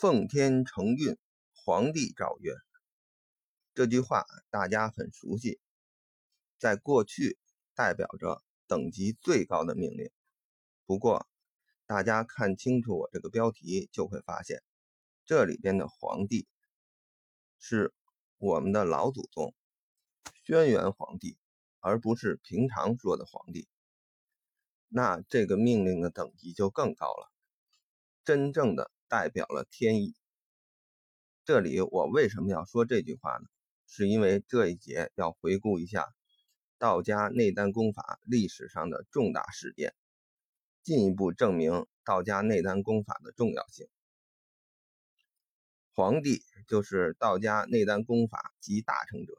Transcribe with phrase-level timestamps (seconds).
[0.00, 1.18] 奉天承运，
[1.52, 2.54] 皇帝诏曰。
[3.74, 5.60] 这句话大家很熟悉，
[6.56, 7.36] 在过去
[7.74, 10.10] 代表着等级最高的命令。
[10.86, 11.28] 不过，
[11.84, 14.62] 大家看清楚我这个标题，就会发现
[15.26, 16.48] 这里边的皇帝
[17.58, 17.92] 是
[18.38, 19.54] 我们的老祖宗
[20.44, 21.36] 轩辕皇帝，
[21.78, 23.68] 而不是平常说的皇帝。
[24.88, 27.30] 那这个命令的等级就更高了，
[28.24, 30.14] 真正的代表了天意。
[31.44, 33.44] 这里我为什么要说这句话呢？
[33.88, 36.14] 是因为这一节要回顾一下
[36.78, 39.92] 道家内丹功法历史上的重大事件，
[40.84, 43.88] 进一步证明道家内丹功法的重要性。
[45.92, 49.34] 皇帝就是道家内丹功法集大成者，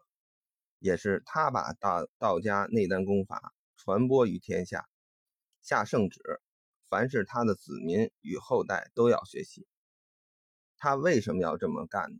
[0.79, 4.89] 也是他把道道家内丹功法传播于天下，
[5.61, 6.41] 下圣旨，
[6.91, 9.65] 凡是他的子民与后代都要学习。
[10.75, 12.17] 他为什么要这么干呢？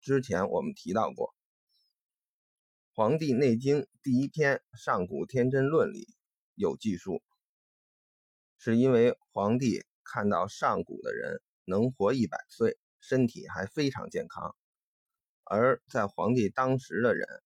[0.00, 1.28] 之前我们提到过。
[2.94, 6.08] 《黄帝内经》第一篇《上古天真论》里
[6.56, 7.22] 有记述，
[8.56, 14.56] 是因为皇帝看到上古的人能活一百岁，身体还非常健康，
[15.44, 17.40] 而在皇帝当时的人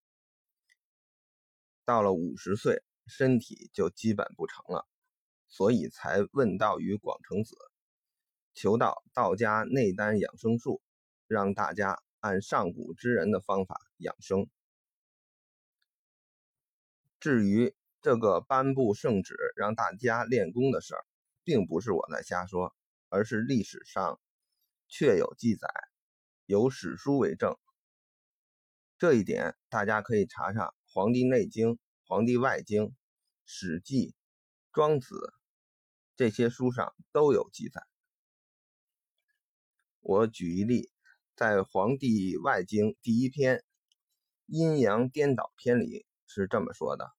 [1.84, 4.89] 到了五十岁，身体就基本不成了，
[5.53, 7.55] 所以才问道于广成子，
[8.55, 10.81] 求道道家内丹养生术，
[11.27, 14.48] 让大家按上古之人的方法养生。
[17.20, 21.05] 至于这个颁布圣旨让大家练功的事儿，
[21.44, 22.75] 并不是我在瞎说，
[23.11, 24.19] 而是历史上
[24.89, 25.69] 确有记载，
[26.47, 27.55] 有史书为证。
[28.97, 31.69] 这一点大家可以查查《黄帝内经》
[32.06, 32.84] 《黄帝外经》
[33.44, 34.09] 《史记》
[34.72, 35.14] 《庄子》
[36.23, 37.83] 这些书上都有记载。
[39.98, 40.89] 我举一例，
[41.34, 43.56] 在《黄帝外经》第一篇
[44.47, 46.06] 《阴阳颠倒篇》里。
[46.28, 47.11] 是这么说的：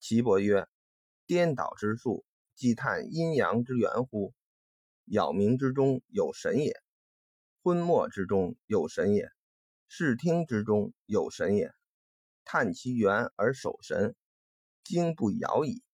[0.00, 0.66] 岐伯曰
[1.24, 2.24] ：“颠倒之术，
[2.56, 4.34] 即探阴阳之源乎？
[5.04, 6.82] 杳冥之中有神也，
[7.62, 9.30] 昏墨之中有神也，
[9.86, 11.72] 视听之中有神也。
[12.44, 14.16] 探其源而守神，
[14.82, 15.84] 经不摇矣；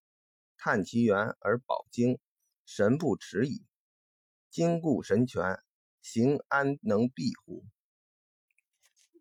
[0.56, 2.19] 探其源而保经，
[2.65, 3.65] 神不迟矣。
[4.50, 5.59] 经固神全，
[6.03, 7.65] 行安能避乎？”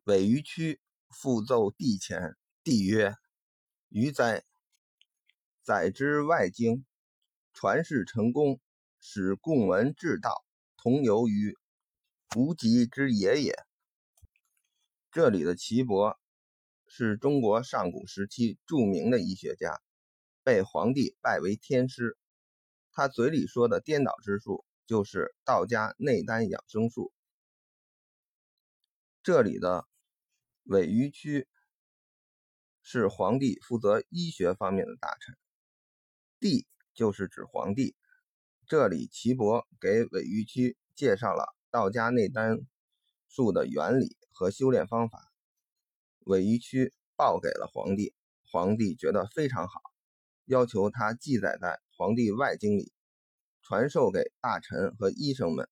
[0.06, 0.80] 尾于屈
[1.10, 2.36] 复奏帝前。
[2.64, 3.14] 帝曰
[3.90, 4.44] ：“余哉！
[5.62, 6.84] 载之外经，
[7.54, 8.60] 传世成功，
[9.00, 10.44] 使共闻至道，
[10.76, 11.56] 同游于
[12.36, 13.56] 无极之野也。”
[15.12, 16.20] 这里的岐伯
[16.88, 19.80] 是中国上古时期著名的医学家，
[20.46, 22.18] 被皇帝拜为天师。
[22.94, 27.12] 他嘴里说的颠倒之术，就是道家内丹养生术。
[29.22, 29.86] 这里的
[30.64, 31.50] 尾鱼区。
[32.88, 35.36] 是皇帝负责医学方面的大臣，
[36.40, 37.96] 帝就是指皇帝。
[38.68, 42.60] 这里岐伯给韦玉区介绍了道家内丹
[43.28, 45.32] 术的原理和修炼方法，
[46.20, 48.14] 韦玉区报给了皇帝，
[48.52, 49.82] 皇帝觉得非常好，
[50.46, 51.68] 要求他记载在
[51.98, 52.94] 《黄帝外经》里，
[53.62, 55.68] 传授给大臣和医生们，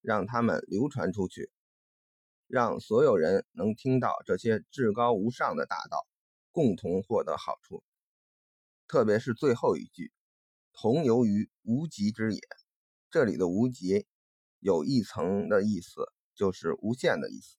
[0.00, 1.50] 让他们流传出去，
[2.46, 6.06] 让所有人能听到这些至高无上的大道。
[6.54, 7.82] 共同获得好处，
[8.86, 10.12] 特别是最后一句
[10.74, 12.40] “同游于无极之野”，
[13.10, 14.06] 这里的“无极”
[14.60, 16.04] 有一层的意思，
[16.34, 17.56] 就是无限的意思。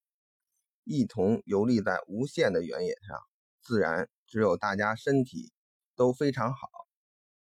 [0.84, 3.18] 一同游历在无限的原野上，
[3.63, 5.51] 自然只有大家身体
[5.96, 6.70] 都非常好，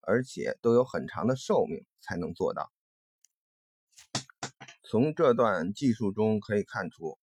[0.01, 2.73] 而且都有很长的寿命才能做到。
[4.83, 7.19] 从这段记述中可以看出，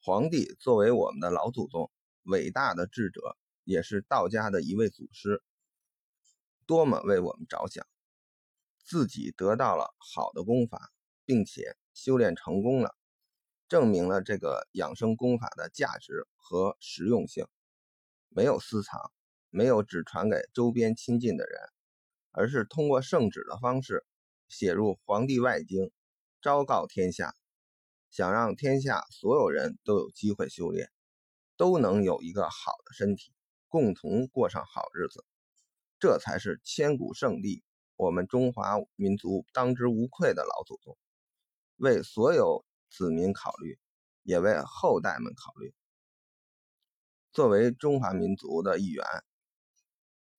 [0.00, 1.90] 皇帝作为我们的老祖宗，
[2.22, 3.36] 伟大的智者。
[3.64, 5.40] 也是道家的一位祖师，
[6.66, 7.86] 多么为我们着想，
[8.82, 10.90] 自己得到了好的功法，
[11.24, 12.96] 并且修炼成功了，
[13.68, 17.46] 证明了这个养生功法的价值和实用性，
[18.30, 19.12] 没有私藏，
[19.52, 21.60] 没有只传给周边亲近的人，
[22.30, 24.02] 而是通过圣旨的方式
[24.48, 25.84] 写入《黄帝外经》，
[26.40, 27.34] 昭告天下，
[28.10, 30.90] 想让天下所有人都有机会修炼，
[31.58, 33.34] 都能有一个好的身体。
[33.68, 35.24] 共同过上好日子，
[35.98, 37.62] 这才是千古圣帝，
[37.96, 40.96] 我们中华民族当之无愧的老祖宗，
[41.76, 43.78] 为所有子民考虑，
[44.22, 45.74] 也为后代们考虑。
[47.32, 49.06] 作为中华民族的一员，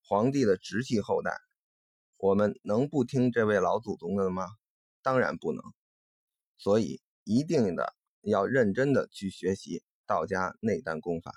[0.05, 1.31] 皇帝的直系后代，
[2.17, 4.47] 我们能不听这位老祖宗的吗？
[5.01, 5.63] 当然不能。
[6.57, 11.33] 所以，一定的要认真的去学习道家内丹功法。